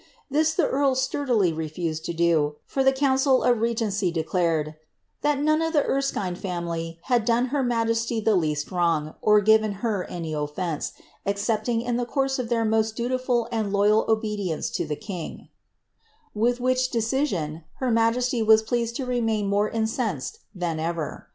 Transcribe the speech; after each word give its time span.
This 0.31 0.55
the 0.55 0.65
earl 0.67 0.95
sturdily 0.95 1.53
refused 1.53 2.05
to 2.05 2.13
do, 2.13 2.55
for 2.65 2.83
the 2.83 2.91
council 2.91 3.43
of 3.43 3.61
regency 3.61 4.09
declared, 4.11 4.67
^ 4.67 4.75
that 5.21 5.37
none 5.39 5.61
of 5.61 5.73
the 5.73 5.83
Erskine 5.85 6.33
family 6.35 6.97
had 7.03 7.23
done 7.23 7.49
her 7.53 7.61
majesty 7.61 8.19
the 8.19 8.33
least 8.35 8.71
wrong, 8.71 9.13
or 9.21 9.41
given 9.41 9.73
her 9.85 10.05
any 10.09 10.31
oflence, 10.33 10.93
excepting 11.23 11.83
in 11.83 11.97
the 11.97 12.07
course 12.07 12.39
of 12.39 12.49
their 12.49 12.65
most 12.65 12.95
dutiful 12.95 13.47
and 13.51 13.71
loyal 13.71 14.03
obedience 14.09 14.71
to 14.71 14.87
the 14.87 14.95
king;" 14.95 15.49
with 16.33 16.59
which 16.59 16.89
decision 16.89 17.63
her 17.75 17.91
majesty 17.91 18.41
was 18.41 18.63
pleased 18.63 18.95
to 18.95 19.05
remain 19.05 19.45
more 19.45 19.69
incensed 19.69 20.39
than 20.55 20.79
ever. 20.79 21.29